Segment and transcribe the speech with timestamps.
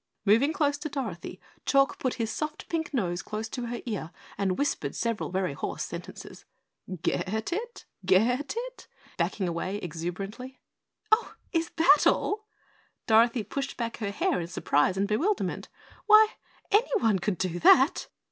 [0.25, 4.57] Moving close to Dorothy, Chalk put his soft pink nose close to her ear and
[4.57, 6.43] whispered several very hoarse sentences.
[7.03, 7.85] "Get it?
[8.03, 8.25] Get
[8.57, 8.85] it?" he demanded,
[9.17, 10.59] backing away exuberantly.
[11.11, 12.47] "Oh is THAT all?"
[13.05, 15.69] Dorothy pushed back her hair in surprise and bewilderment,
[16.07, 16.29] "why
[16.71, 18.07] anyone could do that!"